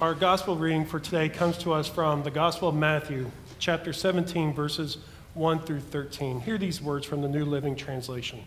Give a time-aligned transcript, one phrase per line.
[0.00, 4.54] Our gospel reading for today comes to us from the Gospel of Matthew, chapter 17,
[4.54, 4.96] verses
[5.34, 6.40] 1 through 13.
[6.40, 8.42] Hear these words from the New Living Translation.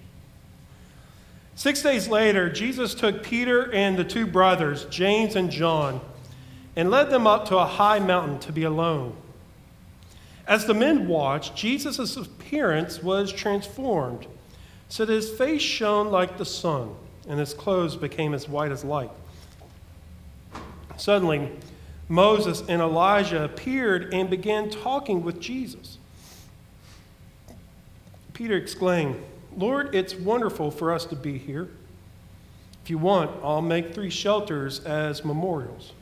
[1.54, 6.02] Six days later, Jesus took Peter and the two brothers, James and John,
[6.76, 9.16] and led them up to a high mountain to be alone.
[10.48, 14.26] As the men watched, Jesus' appearance was transformed,
[14.90, 16.96] so that his face shone like the sun,
[17.30, 19.12] and his clothes became as white as light.
[20.98, 21.52] Suddenly,
[22.08, 25.98] Moses and Elijah appeared and began talking with Jesus.
[28.34, 29.16] Peter exclaimed,
[29.56, 31.70] Lord, it's wonderful for us to be here.
[32.84, 35.94] If you want, I'll make three shelters as memorials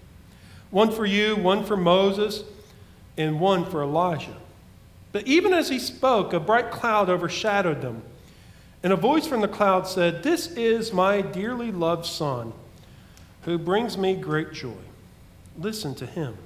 [0.71, 2.43] one for you, one for Moses,
[3.17, 4.37] and one for Elijah.
[5.11, 8.03] But even as he spoke, a bright cloud overshadowed them.
[8.81, 12.53] And a voice from the cloud said, This is my dearly loved Son,
[13.43, 14.73] who brings me great joy.
[15.57, 16.37] Listen to him.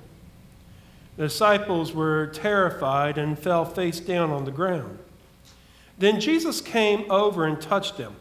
[1.17, 4.99] The disciples were terrified and fell face down on the ground.
[5.97, 8.15] Then Jesus came over and touched them.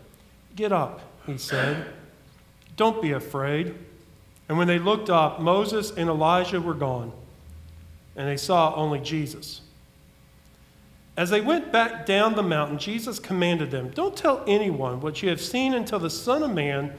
[0.55, 1.87] Get up, he said.
[2.77, 3.75] Don't be afraid.
[4.49, 7.13] And when they looked up, Moses and Elijah were gone,
[8.15, 9.63] and they saw only Jesus.
[11.17, 15.29] As they went back down the mountain, Jesus commanded them Don't tell anyone what you
[15.31, 16.93] have seen until the Son of Man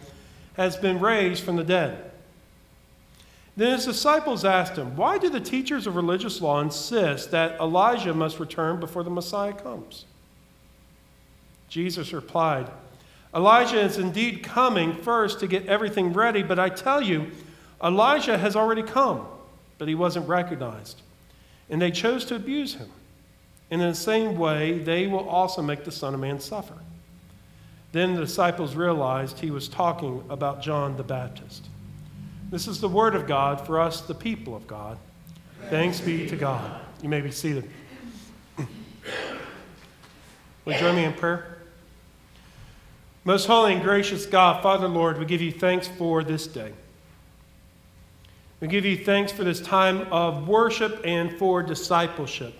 [0.57, 2.11] has been raised from the dead.
[3.57, 8.13] Then his disciples asked him, Why do the teachers of religious law insist that Elijah
[8.13, 10.05] must return before the Messiah comes?
[11.69, 12.69] Jesus replied,
[13.33, 17.31] Elijah is indeed coming first to get everything ready, but I tell you,
[17.83, 19.25] Elijah has already come,
[19.77, 21.01] but he wasn't recognized.
[21.69, 22.89] And they chose to abuse him.
[23.71, 26.75] And in the same way, they will also make the Son of Man suffer.
[27.95, 31.69] Then the disciples realized he was talking about John the Baptist.
[32.51, 34.97] This is the word of God for us, the people of God.
[35.69, 36.81] Thanks be to God.
[37.01, 37.69] You may be seated.
[38.57, 38.67] Will
[40.73, 41.59] you join me in prayer?
[43.23, 46.73] Most holy and gracious God, Father, Lord, we give you thanks for this day.
[48.59, 52.55] We give you thanks for this time of worship and for discipleship.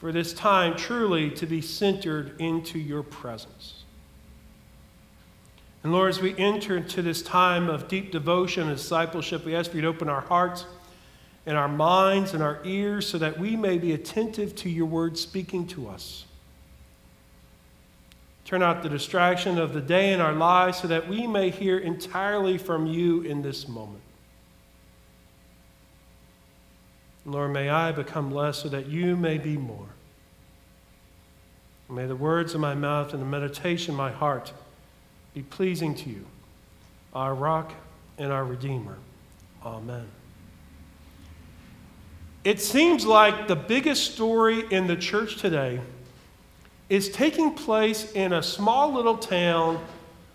[0.00, 3.84] For this time truly to be centered into your presence.
[5.82, 9.70] And Lord, as we enter into this time of deep devotion and discipleship, we ask
[9.70, 10.64] for you to open our hearts
[11.46, 15.16] and our minds and our ears so that we may be attentive to your word
[15.16, 16.24] speaking to us.
[18.44, 21.78] Turn out the distraction of the day in our lives so that we may hear
[21.78, 24.02] entirely from you in this moment.
[27.26, 29.88] Lord, may I become less so that you may be more.
[31.88, 34.52] May the words of my mouth and the meditation of my heart
[35.34, 36.24] be pleasing to you,
[37.14, 37.72] our rock
[38.16, 38.96] and our redeemer.
[39.64, 40.06] Amen.
[42.44, 45.80] It seems like the biggest story in the church today
[46.88, 49.84] is taking place in a small little town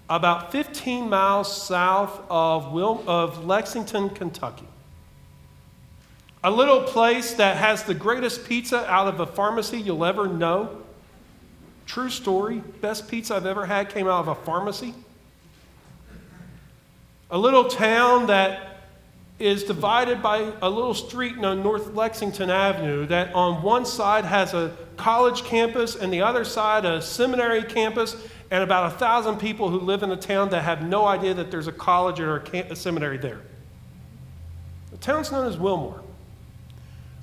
[0.07, 4.67] about 15 miles south of, of Lexington, Kentucky.
[6.45, 10.83] A little place that has the greatest pizza out of a pharmacy you'll ever know.
[11.88, 12.61] True story.
[12.81, 14.94] Best pizza I've ever had came out of a pharmacy.
[17.31, 18.84] A little town that
[19.39, 24.53] is divided by a little street on North Lexington Avenue that on one side has
[24.53, 28.16] a college campus and the other side a seminary campus
[28.51, 31.50] and about a thousand people who live in the town that have no idea that
[31.50, 33.41] there's a college or a, a seminary there.
[34.91, 36.04] The town's known as Wilmore.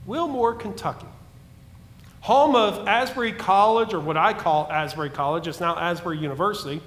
[0.07, 1.07] Wilmore, Kentucky.
[2.23, 6.81] Home of Asbury College, or what I call Asbury College, it's now Asbury University,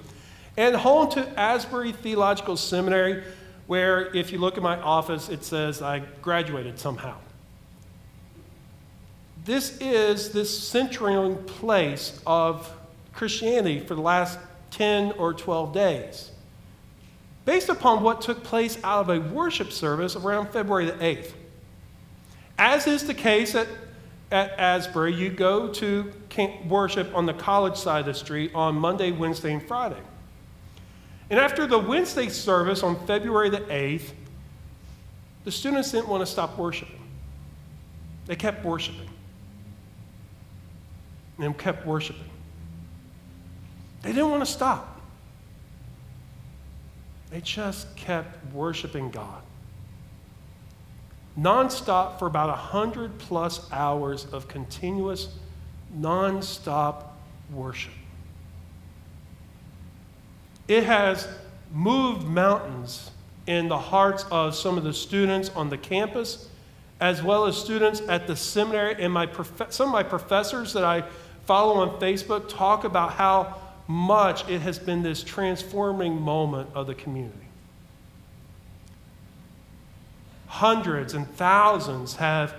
[0.57, 3.23] and home to Asbury Theological Seminary,
[3.67, 7.15] where if you look at my office, it says I graduated somehow.
[9.43, 12.71] This is this centering place of
[13.13, 14.39] Christianity for the last
[14.71, 16.31] 10 or 12 days,
[17.45, 21.33] based upon what took place out of a worship service around February the 8th.
[22.57, 23.67] As is the case at,
[24.31, 26.11] at Asbury, you go to
[26.67, 30.01] worship on the college side of the street on Monday, Wednesday, and Friday.
[31.29, 34.11] And after the Wednesday service on February the 8th,
[35.43, 37.01] the students didn't want to stop worshiping.
[38.25, 39.09] They kept worshiping.
[41.37, 42.29] And kept worshiping.
[44.01, 45.01] They didn't want to stop.
[47.29, 49.41] They just kept worshiping God.
[51.37, 55.29] Nonstop for about 100 plus hours of continuous,
[55.97, 57.03] nonstop
[57.51, 57.93] worship.
[60.67, 61.27] It has
[61.73, 63.11] moved mountains
[63.47, 66.49] in the hearts of some of the students on the campus,
[66.99, 68.95] as well as students at the seminary.
[68.97, 71.03] And my prof- some of my professors that I
[71.45, 76.95] follow on Facebook talk about how much it has been this transforming moment of the
[76.95, 77.44] community.
[80.55, 82.55] Hundreds and thousands have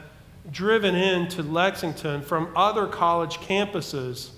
[0.53, 4.33] driven into Lexington from other college campuses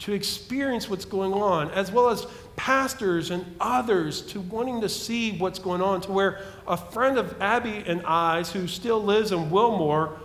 [0.00, 2.26] to experience what's going on, as well as
[2.56, 7.40] pastors and others to wanting to see what's going on, to where a friend of
[7.40, 10.18] Abby and I's, who still lives in Wilmore,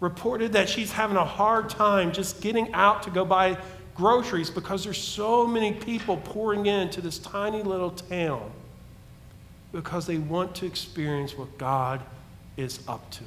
[0.00, 3.58] reported that she's having a hard time just getting out to go buy
[3.94, 8.50] groceries because there's so many people pouring into this tiny little town
[9.72, 12.00] because they want to experience what God
[12.56, 13.24] is up to.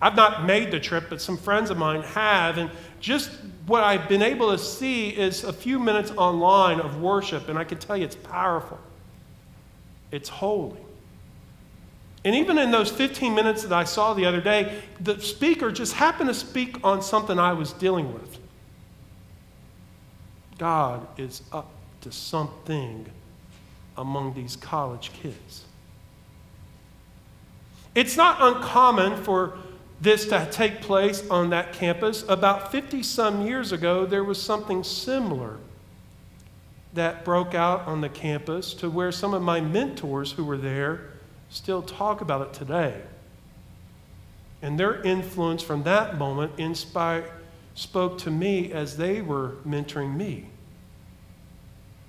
[0.00, 2.58] I've not made the trip, but some friends of mine have.
[2.58, 3.30] And just
[3.66, 7.62] what I've been able to see is a few minutes online of worship, and I
[7.62, 8.80] can tell you it's powerful.
[10.10, 10.80] It's holy.
[12.24, 15.94] And even in those 15 minutes that I saw the other day, the speaker just
[15.94, 18.38] happened to speak on something I was dealing with.
[20.58, 21.70] God is up
[22.02, 23.06] to something
[23.96, 25.64] among these college kids.
[27.94, 29.58] It's not uncommon for
[30.00, 32.24] this to take place on that campus.
[32.28, 35.58] About 50 some years ago, there was something similar
[36.94, 41.10] that broke out on the campus to where some of my mentors who were there
[41.50, 43.00] still talk about it today.
[44.60, 47.30] And their influence from that moment inspired,
[47.74, 50.46] spoke to me as they were mentoring me.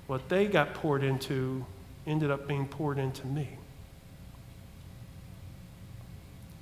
[0.08, 1.66] What they got poured into
[2.06, 3.50] ended up being poured into me.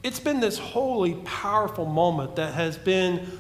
[0.04, 3.40] It's been this holy, powerful moment that has been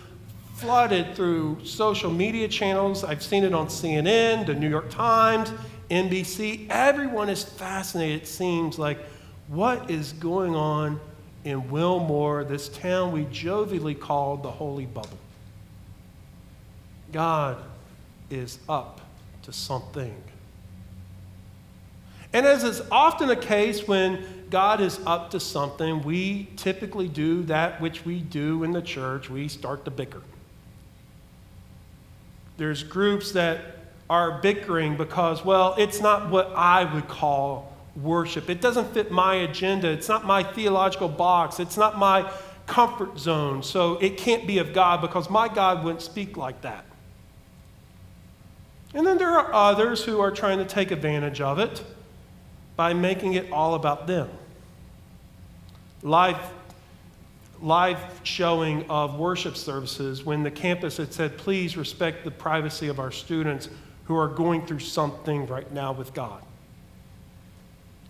[0.55, 3.03] flooded through social media channels.
[3.03, 5.51] I've seen it on CNN, the New York Times,
[5.89, 6.67] NBC.
[6.69, 8.99] Everyone is fascinated, it seems like,
[9.47, 10.99] what is going on
[11.43, 15.17] in Wilmore, this town we jovially called the Holy Bubble.
[17.11, 17.57] God
[18.29, 19.01] is up
[19.43, 20.15] to something.
[22.33, 27.43] And as is often the case when God is up to something, we typically do
[27.43, 29.29] that which we do in the church.
[29.29, 30.21] We start to bicker.
[32.57, 33.61] There's groups that
[34.09, 38.49] are bickering because, well, it's not what I would call worship.
[38.49, 39.89] It doesn't fit my agenda.
[39.89, 41.59] It's not my theological box.
[41.59, 42.31] It's not my
[42.67, 43.63] comfort zone.
[43.63, 46.85] So it can't be of God because my God wouldn't speak like that.
[48.93, 51.83] And then there are others who are trying to take advantage of it
[52.81, 54.27] by making it all about them
[56.01, 56.39] live,
[57.61, 62.99] live showing of worship services when the campus had said, please respect the privacy of
[62.99, 63.69] our students
[64.05, 66.41] who are going through something right now with God.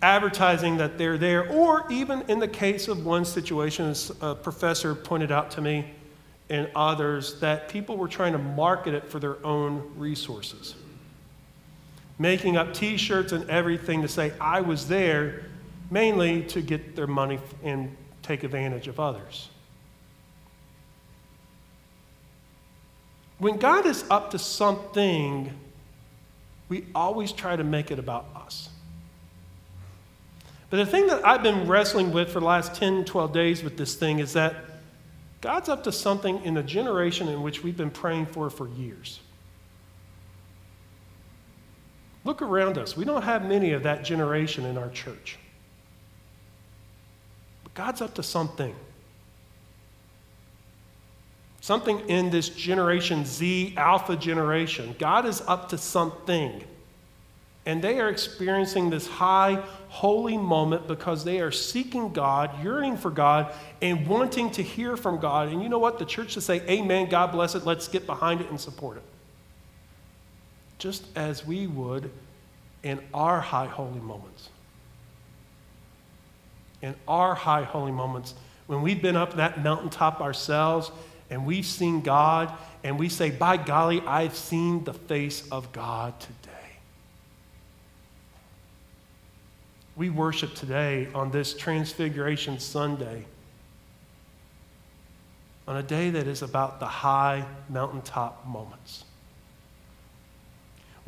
[0.01, 4.95] Advertising that they're there, or even in the case of one situation, as a professor
[4.95, 5.91] pointed out to me
[6.47, 10.75] and others, that people were trying to market it for their own resources.
[12.21, 15.41] Making up t shirts and everything to say, I was there
[15.89, 19.49] mainly to get their money and take advantage of others.
[23.39, 25.51] When God is up to something,
[26.69, 28.69] we always try to make it about us.
[30.69, 33.77] But the thing that I've been wrestling with for the last 10, 12 days with
[33.77, 34.57] this thing is that
[35.41, 39.21] God's up to something in the generation in which we've been praying for for years.
[42.23, 42.95] Look around us.
[42.95, 45.37] We don't have many of that generation in our church.
[47.63, 48.75] But God's up to something.
[51.61, 54.95] Something in this generation Z, alpha generation.
[54.99, 56.63] God is up to something.
[57.65, 63.11] And they are experiencing this high, holy moment because they are seeking God, yearning for
[63.11, 65.49] God, and wanting to hear from God.
[65.49, 65.99] And you know what?
[65.99, 69.03] The church to say, Amen, God bless it, let's get behind it and support it.
[70.81, 72.09] Just as we would
[72.81, 74.49] in our high, holy moments
[76.81, 78.33] in our high holy moments
[78.67, 80.91] when we've been up that mountaintop ourselves
[81.29, 82.51] and we've seen God
[82.83, 86.49] and we say, By golly, I've seen the face of God today.
[89.95, 93.25] We worship today on this Transfiguration Sunday,
[95.67, 99.03] on a day that is about the high mountaintop moments.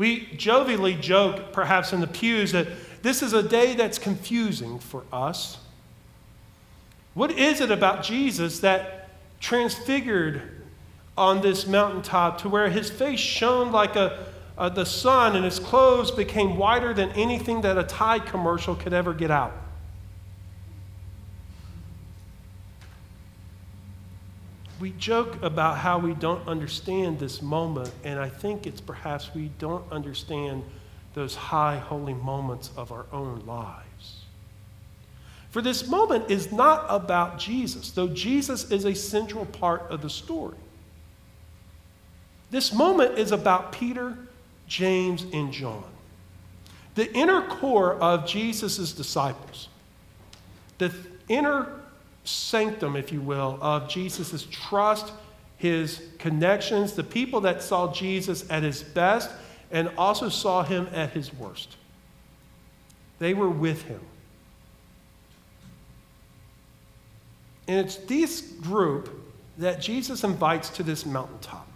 [0.04, 2.68] We jovially joke, perhaps in the pews, that
[3.04, 5.60] this is a day that's confusing for us.
[7.14, 9.08] What is it about Jesus that
[9.40, 10.42] transfigured
[11.18, 14.26] on this mountaintop to where his face shone like a,
[14.58, 18.92] uh, the sun, and his clothes became whiter than anything that a Tide commercial could
[18.92, 19.54] ever get out.
[24.84, 29.50] We joke about how we don't understand this moment, and I think it's perhaps we
[29.58, 30.62] don't understand
[31.14, 34.26] those high, holy moments of our own lives.
[35.52, 40.10] For this moment is not about Jesus, though Jesus is a central part of the
[40.10, 40.58] story.
[42.52, 44.18] This moment is about Peter,
[44.68, 45.86] James, and John.
[46.96, 49.70] The inner core of Jesus' disciples,
[50.78, 50.94] the
[51.30, 51.83] inner
[52.24, 55.12] sanctum, if you will, of Jesus' trust,
[55.58, 59.30] his connections, the people that saw Jesus at his best
[59.72, 61.78] and also saw him at his worst.
[63.20, 64.02] They were with him.
[67.68, 69.10] And it's this group
[69.58, 71.68] that Jesus invites to this mountaintop.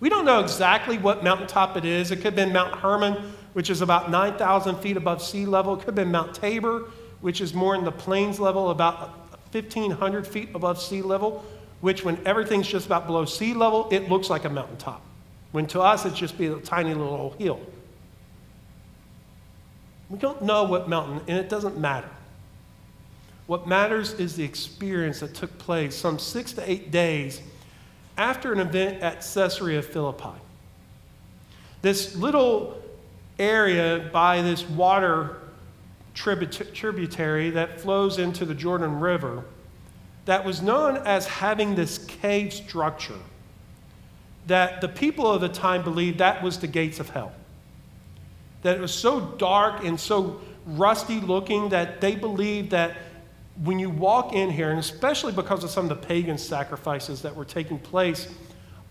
[0.00, 2.10] We don't know exactly what mountaintop it is.
[2.10, 5.74] It could have been Mount Hermon, which is about 9,000 feet above sea level.
[5.74, 9.10] It could have been Mount Tabor, which is more in the plains level, about
[9.52, 11.44] 1,500 feet above sea level,
[11.80, 15.02] which, when everything's just about below sea level, it looks like a mountaintop.
[15.52, 17.60] When to us, it's just be a tiny little hill.
[20.08, 22.10] We don't know what mountain, and it doesn't matter.
[23.46, 27.40] What matters is the experience that took place some six to eight days
[28.16, 30.38] after an event at Caesarea Philippi.
[31.82, 32.80] This little
[33.38, 35.39] area by this water
[36.14, 39.44] tributary that flows into the Jordan River
[40.26, 43.18] that was known as having this cave structure
[44.46, 47.32] that the people of the time believed that was the gates of hell.
[48.62, 52.96] That it was so dark and so rusty looking that they believed that
[53.62, 57.34] when you walk in here, and especially because of some of the pagan sacrifices that
[57.34, 58.28] were taking place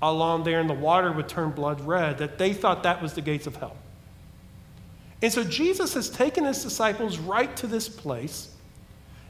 [0.02, 3.22] along there, and the water would turn blood red, that they thought that was the
[3.22, 3.76] gates of hell.
[5.22, 8.50] And so Jesus has taken his disciples right to this place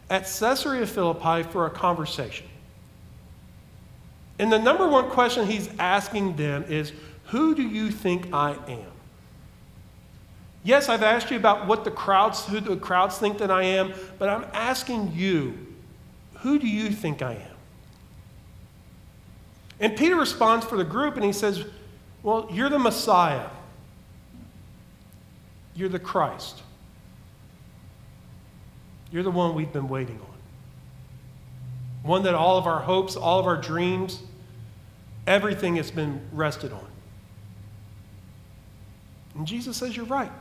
[0.09, 2.47] at Caesarea Philippi for a conversation.
[4.37, 6.93] And the number one question he's asking them is
[7.25, 8.91] Who do you think I am?
[10.63, 13.93] Yes, I've asked you about what the crowds, who the crowds think that I am,
[14.17, 15.57] but I'm asking you,
[16.35, 17.57] who do you think I am?
[19.79, 21.65] And Peter responds for the group and he says,
[22.23, 23.47] Well, you're the Messiah.
[25.79, 26.61] You're the Christ.
[29.13, 30.37] You're the one we've been waiting on.
[32.03, 34.21] One that all of our hopes, all of our dreams,
[35.25, 36.85] everything has been rested on.
[39.35, 40.33] And Jesus says, You're right.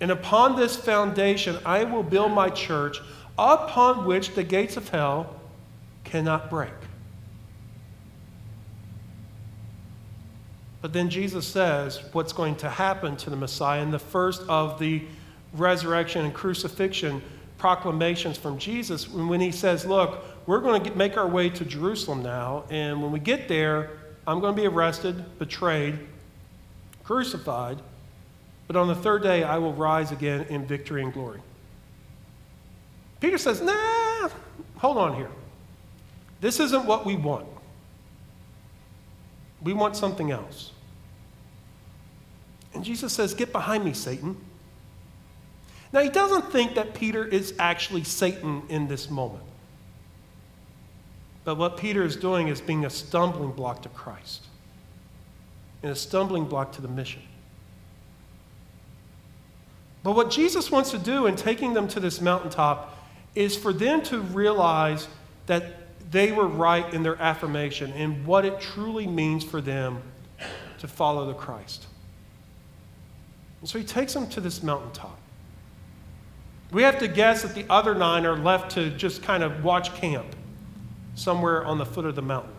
[0.00, 3.00] And upon this foundation I will build my church,
[3.36, 5.34] upon which the gates of hell
[6.04, 6.70] cannot break.
[10.82, 14.78] But then Jesus says what's going to happen to the Messiah in the first of
[14.80, 15.02] the
[15.54, 17.22] resurrection and crucifixion
[17.56, 21.64] proclamations from Jesus when he says, Look, we're going to get, make our way to
[21.64, 23.90] Jerusalem now, and when we get there,
[24.26, 26.00] I'm going to be arrested, betrayed,
[27.04, 27.78] crucified,
[28.66, 31.40] but on the third day I will rise again in victory and glory.
[33.20, 34.30] Peter says, Nah,
[34.78, 35.30] hold on here.
[36.40, 37.46] This isn't what we want.
[39.62, 40.72] We want something else.
[42.74, 44.36] And Jesus says, Get behind me, Satan.
[45.92, 49.44] Now, he doesn't think that Peter is actually Satan in this moment.
[51.44, 54.46] But what Peter is doing is being a stumbling block to Christ
[55.82, 57.22] and a stumbling block to the mission.
[60.02, 62.96] But what Jesus wants to do in taking them to this mountaintop
[63.34, 65.08] is for them to realize
[65.46, 65.81] that
[66.12, 70.02] they were right in their affirmation and what it truly means for them
[70.78, 71.86] to follow the Christ.
[73.60, 75.18] And so he takes them to this mountaintop.
[76.70, 79.94] We have to guess that the other nine are left to just kind of watch
[79.94, 80.36] camp
[81.14, 82.54] somewhere on the foot of the mountain.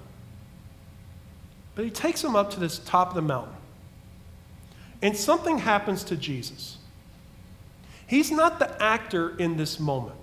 [1.75, 3.55] But he takes them up to this top of the mountain.
[5.01, 6.77] And something happens to Jesus.
[8.07, 10.15] He's not the actor in this moment.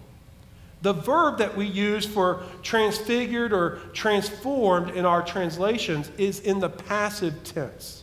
[0.82, 6.70] The verb that we use for transfigured or transformed in our translations is in the
[6.70, 8.02] passive tense,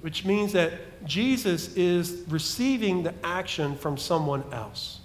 [0.00, 5.00] which means that Jesus is receiving the action from someone else.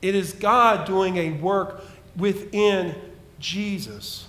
[0.00, 1.82] It is God doing a work
[2.16, 2.94] within
[3.38, 4.28] Jesus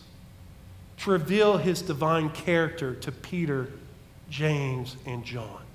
[0.97, 3.69] to reveal his divine character to Peter,
[4.29, 5.66] James, and John.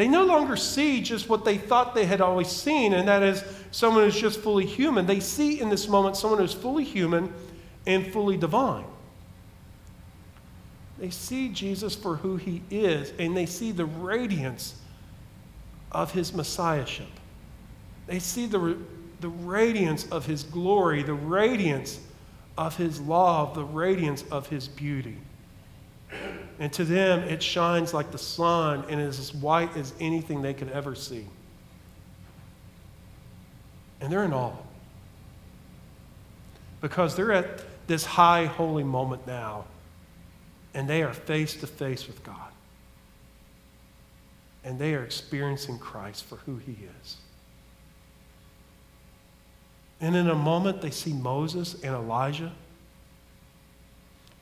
[0.00, 3.44] They no longer see just what they thought they had always seen, and that is
[3.70, 5.04] someone who's just fully human.
[5.04, 7.30] They see in this moment someone who's fully human
[7.86, 8.86] and fully divine.
[10.98, 14.74] They see Jesus for who he is, and they see the radiance
[15.92, 17.10] of his messiahship.
[18.06, 18.78] They see the,
[19.20, 22.00] the radiance of his glory, the radiance
[22.56, 25.18] of his love, the radiance of his beauty.
[26.60, 30.52] And to them, it shines like the sun and is as white as anything they
[30.52, 31.24] could ever see.
[34.00, 34.52] And they're in awe.
[36.82, 39.64] Because they're at this high, holy moment now,
[40.74, 42.36] and they are face to face with God.
[44.62, 47.16] And they are experiencing Christ for who he is.
[49.98, 52.52] And in a moment, they see Moses and Elijah,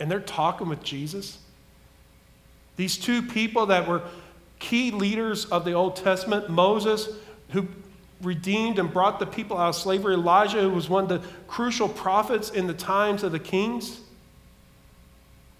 [0.00, 1.38] and they're talking with Jesus.
[2.78, 4.02] These two people that were
[4.60, 7.08] key leaders of the Old Testament Moses,
[7.50, 7.66] who
[8.22, 11.88] redeemed and brought the people out of slavery, Elijah, who was one of the crucial
[11.88, 14.00] prophets in the times of the kings.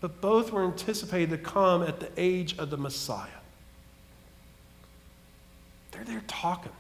[0.01, 3.27] But both were anticipated to come at the age of the Messiah.
[5.91, 6.71] They're there talking.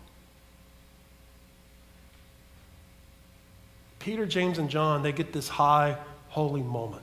[3.98, 5.96] Peter, James, and John, they get this high,
[6.28, 7.02] holy moment.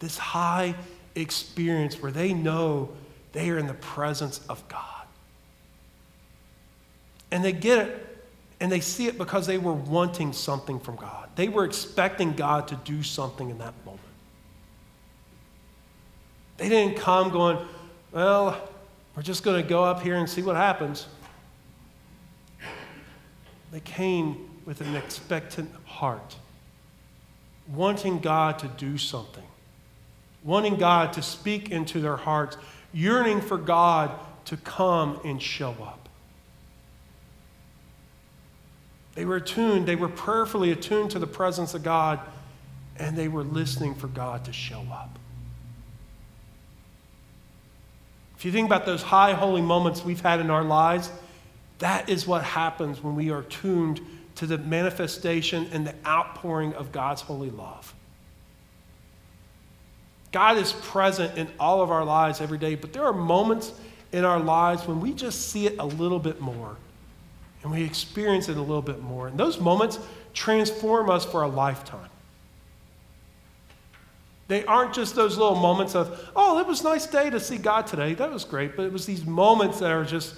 [0.00, 0.74] This high
[1.14, 2.90] experience where they know
[3.32, 4.84] they are in the presence of God.
[7.30, 8.06] And they get it
[8.60, 11.30] and they see it because they were wanting something from God.
[11.34, 14.00] They were expecting God to do something in that moment.
[16.58, 17.56] They didn't come going,
[18.12, 18.68] well,
[19.16, 21.06] we're just going to go up here and see what happens.
[23.72, 26.36] They came with an expectant heart,
[27.72, 29.44] wanting God to do something,
[30.42, 32.56] wanting God to speak into their hearts,
[32.92, 34.10] yearning for God
[34.46, 36.08] to come and show up.
[39.14, 42.20] They were attuned, they were prayerfully attuned to the presence of God,
[42.96, 45.18] and they were listening for God to show up.
[48.36, 51.10] If you think about those high holy moments we've had in our lives,
[51.80, 54.00] that is what happens when we are tuned
[54.36, 57.94] to the manifestation and the outpouring of God's holy love.
[60.32, 63.72] God is present in all of our lives every day, but there are moments
[64.12, 66.76] in our lives when we just see it a little bit more
[67.62, 69.28] and we experience it a little bit more.
[69.28, 69.98] And those moments
[70.32, 72.08] transform us for a lifetime.
[74.48, 77.56] They aren't just those little moments of, oh, it was a nice day to see
[77.56, 78.14] God today.
[78.14, 78.76] That was great.
[78.76, 80.34] But it was these moments that are just,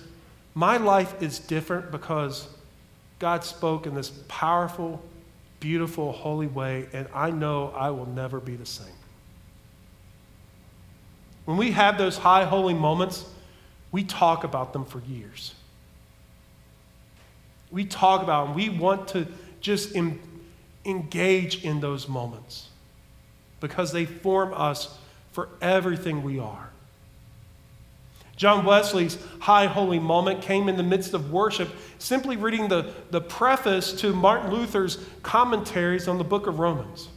[0.54, 2.48] my life is different because
[3.18, 5.00] God spoke in this powerful,
[5.60, 8.92] beautiful, holy way, and I know I will never be the same.
[11.44, 13.24] When we have those high, holy moments,
[13.90, 15.54] we talk about them for years.
[17.70, 18.54] We talk about them.
[18.54, 19.26] We want to
[19.60, 20.20] just em-
[20.84, 22.68] engage in those moments
[23.60, 24.98] because they form us
[25.32, 26.70] for everything we are.
[28.36, 33.20] John Wesley's high holy moment came in the midst of worship, simply reading the, the
[33.20, 37.08] preface to Martin Luther's commentaries on the book of Romans.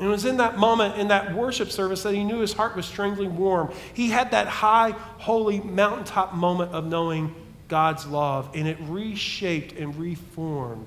[0.00, 2.74] And it was in that moment, in that worship service, that he knew his heart
[2.74, 3.70] was strangely warm.
[3.92, 7.34] He had that high, holy, mountaintop moment of knowing
[7.68, 10.86] God's love, and it reshaped and reformed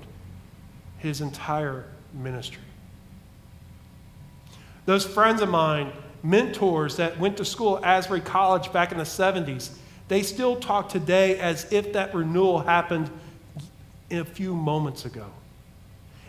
[0.98, 2.62] his entire ministry.
[4.84, 5.92] Those friends of mine,
[6.24, 9.76] mentors that went to school at Asbury College back in the 70s,
[10.08, 13.08] they still talk today as if that renewal happened
[14.10, 15.26] a few moments ago.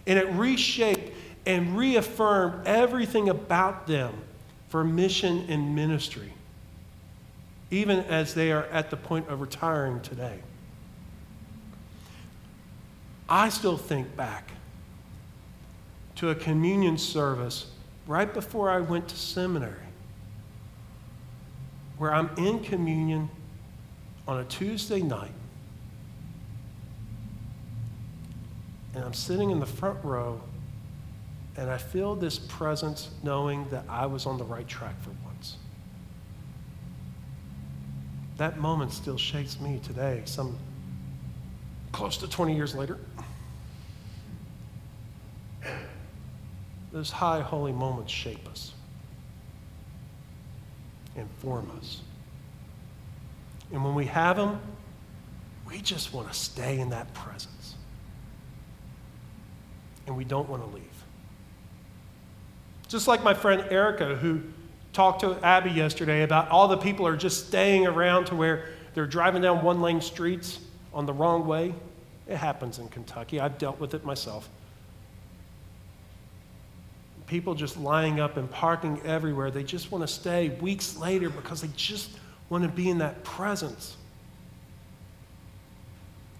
[0.05, 1.14] And it reshaped
[1.45, 4.13] and reaffirm everything about them
[4.69, 6.33] for mission and ministry,
[7.71, 10.39] even as they are at the point of retiring today.
[13.29, 14.51] I still think back
[16.15, 17.67] to a communion service
[18.07, 19.73] right before I went to seminary,
[21.97, 23.29] where I'm in communion
[24.27, 25.31] on a Tuesday night,
[28.93, 30.41] and I'm sitting in the front row,
[31.57, 35.57] and I feel this presence knowing that I was on the right track for once.
[38.37, 40.57] That moment still shakes me today, some
[41.93, 42.99] close to 20 years later.
[46.91, 48.73] Those high, holy moments shape us
[51.15, 52.01] and form us.
[53.71, 54.59] And when we have them,
[55.67, 57.75] we just want to stay in that presence.
[60.05, 60.94] And we don't want to leave.
[62.87, 64.41] Just like my friend Erica, who
[64.93, 69.07] talked to Abby yesterday about all the people are just staying around to where they're
[69.07, 70.59] driving down one lane streets
[70.93, 71.73] on the wrong way.
[72.27, 73.39] It happens in Kentucky.
[73.39, 74.49] I've dealt with it myself.
[77.27, 79.51] people just lining up and parking everywhere.
[79.51, 82.11] They just want to stay weeks later because they just
[82.49, 83.97] want to be in that presence.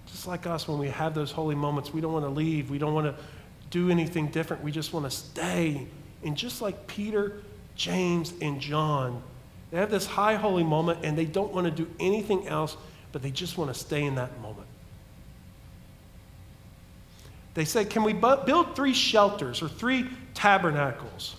[0.06, 2.70] Just like us, when we have those holy moments, we don't want to leave.
[2.70, 3.22] We don't want to
[3.70, 4.62] do anything different.
[4.62, 5.86] We just want to stay.
[6.26, 7.40] And just like Peter,
[7.76, 9.22] James, and John,
[9.70, 12.76] they have this high holy moment and they don't want to do anything else,
[13.12, 14.66] but they just want to stay in that moment.
[17.54, 21.36] They say, Can we build three shelters or three tabernacles?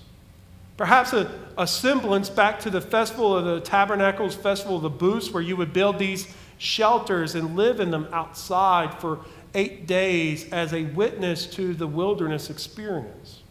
[0.78, 5.32] Perhaps a, a semblance back to the festival of the tabernacles, festival of the booths,
[5.32, 9.20] where you would build these shelters and live in them outside for
[9.54, 13.42] eight days as a witness to the wilderness experience.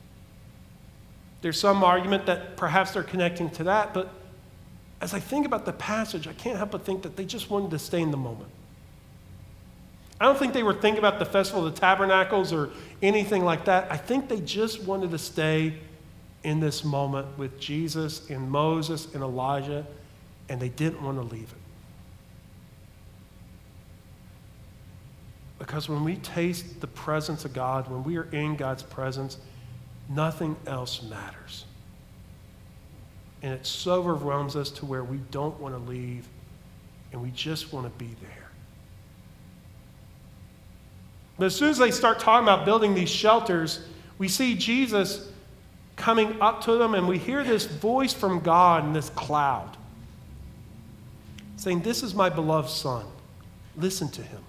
[1.42, 4.10] There's some argument that perhaps they're connecting to that, but
[5.00, 7.70] as I think about the passage, I can't help but think that they just wanted
[7.70, 8.50] to stay in the moment.
[10.18, 12.70] I don't think they were thinking about the Festival of the Tabernacles or
[13.02, 13.92] anything like that.
[13.92, 15.74] I think they just wanted to stay
[16.42, 19.84] in this moment with Jesus and Moses and Elijah,
[20.48, 21.58] and they didn't want to leave it.
[25.58, 29.38] Because when we taste the presence of God, when we are in God's presence,
[30.08, 31.64] nothing else matters.
[33.42, 36.26] And it so overwhelms us to where we don't want to leave
[37.12, 38.50] and we just want to be there.
[41.38, 43.86] But as soon as they start talking about building these shelters,
[44.18, 45.30] we see Jesus
[45.96, 49.76] coming up to them, and we hear this voice from God in this cloud
[51.56, 53.04] saying, This is my beloved Son.
[53.76, 54.42] Listen to him.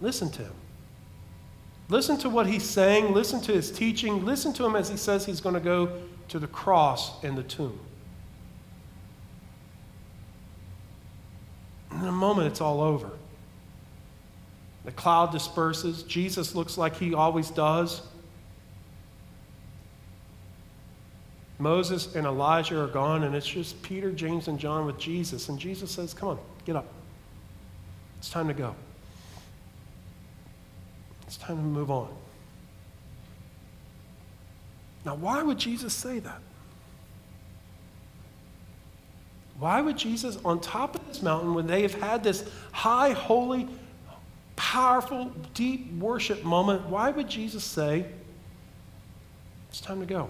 [0.00, 0.52] Listen to him.
[1.92, 3.12] Listen to what he's saying.
[3.12, 4.24] Listen to his teaching.
[4.24, 7.42] Listen to him as he says he's going to go to the cross and the
[7.42, 7.78] tomb.
[11.90, 13.10] In a moment, it's all over.
[14.86, 16.02] The cloud disperses.
[16.04, 18.00] Jesus looks like he always does.
[21.58, 25.50] Moses and Elijah are gone, and it's just Peter, James, and John with Jesus.
[25.50, 26.86] And Jesus says, Come on, get up.
[28.18, 28.74] It's time to go.
[31.32, 32.10] It's time to move on.
[35.06, 36.42] Now, why would Jesus say that?
[39.58, 43.66] Why would Jesus, on top of this mountain, when they have had this high, holy,
[44.56, 48.04] powerful, deep worship moment, why would Jesus say,
[49.70, 50.28] It's time to go?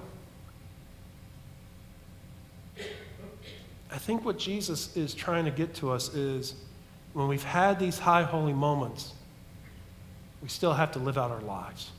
[3.91, 6.55] I think what Jesus is trying to get to us is
[7.13, 9.15] when we've had these high, holy moments,
[10.43, 11.91] we still have to live out our lives.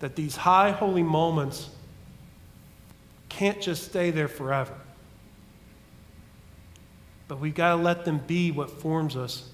[0.00, 1.70] That these high, holy moments
[3.28, 4.74] can't just stay there forever.
[7.28, 9.48] But we've got to let them be what forms us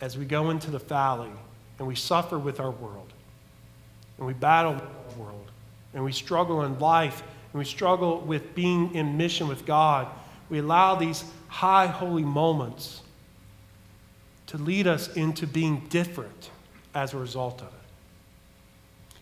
[0.00, 1.30] as we go into the valley
[1.78, 3.12] and we suffer with our world
[4.18, 5.50] and we battle with our world
[5.94, 10.08] and we struggle in life and we struggle with being in mission with God.
[10.50, 13.02] We allow these high, holy moments
[14.46, 16.50] to lead us into being different
[16.94, 17.72] as a result of it.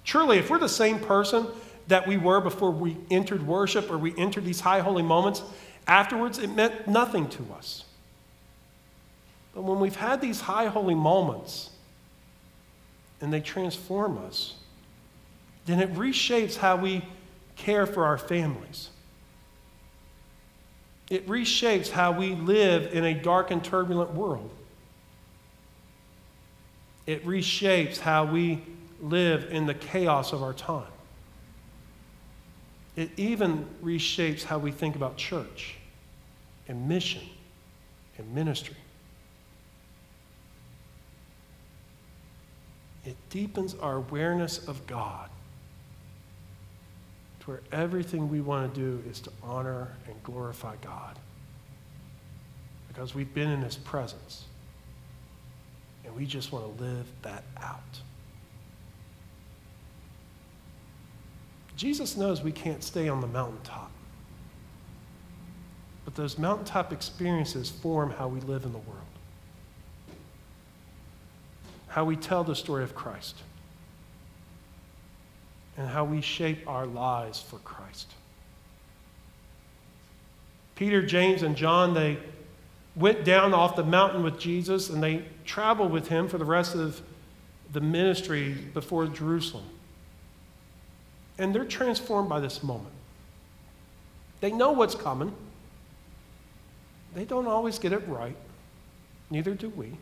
[0.05, 1.47] Truly, if we're the same person
[1.89, 5.43] that we were before we entered worship or we entered these high, holy moments,
[5.87, 7.85] afterwards it meant nothing to us.
[9.55, 11.71] But when we've had these high holy moments
[13.21, 14.55] and they transform us,
[15.67, 17.05] then it reshapes how we
[17.57, 18.91] care for our families.
[21.09, 24.51] It reshapes how we live in a dark and turbulent world.
[27.07, 28.63] It reshapes how we
[29.01, 30.91] live in the chaos of our time.
[32.97, 35.77] It even reshapes how we think about church
[36.69, 37.23] and mission
[38.17, 38.77] and ministry.
[43.05, 45.29] it deepens our awareness of God
[47.41, 51.19] to where everything we want to do is to honor and glorify God
[52.89, 54.45] because we've been in His presence
[56.05, 57.81] and we just want to live that out.
[61.77, 63.91] Jesus knows we can't stay on the mountaintop.
[66.05, 69.05] But those mountaintop experiences form how we live in the world
[71.95, 73.37] how we tell the story of Christ,
[75.77, 78.13] and how we shape our lives for Christ.
[80.75, 82.19] Peter, James, and John, they
[82.97, 86.75] went down off the mountain with Jesus and they traveled with him for the rest
[86.75, 87.01] of
[87.73, 89.65] the ministry before Jerusalem.
[91.39, 92.95] And they're transformed by this moment.
[94.41, 95.35] They know what's coming.
[97.15, 98.37] They don't always get it right,
[99.31, 99.97] neither do we.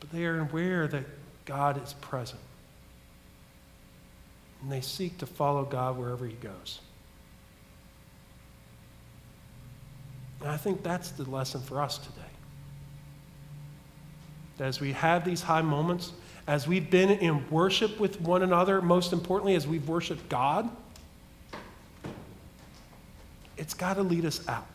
[0.00, 1.04] but they are aware that
[1.44, 2.40] God is present.
[4.62, 6.80] And they seek to follow God wherever He goes.
[10.40, 12.20] And I think that's the lesson for us today.
[14.60, 16.12] As we have these high moments,
[16.46, 20.68] as we've been in worship with one another, most importantly, as we've worshiped God,
[23.56, 24.66] it's got to lead us out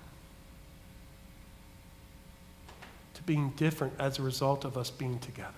[3.15, 5.49] to being different as a result of us being together.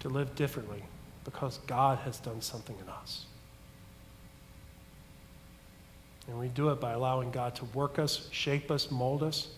[0.00, 0.82] To live differently
[1.24, 3.26] because God has done something in us.
[6.28, 9.48] And we do it by allowing God to work us, shape us, mold us.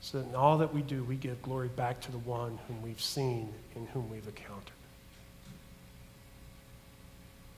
[0.00, 2.82] So that in all that we do, we give glory back to the one whom
[2.82, 4.72] we've seen and whom we've encountered.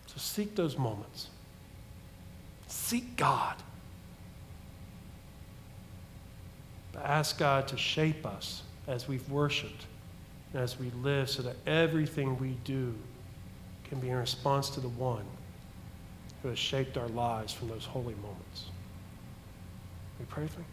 [0.06, 1.28] So seek those moments.
[2.66, 3.56] Seek God.
[6.92, 9.84] But ask God to shape us as we've worshiped
[10.54, 12.94] as we live so that everything we do
[13.88, 15.24] can be in response to the one
[16.42, 18.66] who has shaped our lives from those holy moments.
[20.18, 20.66] We pray for you.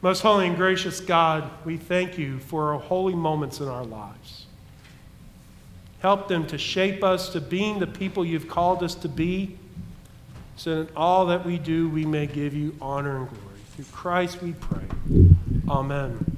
[0.00, 4.46] Most holy and gracious God, we thank you for our holy moments in our lives.
[6.00, 9.56] Help them to shape us to being the people you've called us to be,
[10.56, 13.44] so that all that we do, we may give you honor and glory.
[13.76, 14.82] Through Christ we pray.
[15.68, 16.31] Amen.